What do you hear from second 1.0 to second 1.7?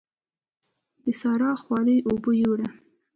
د سارا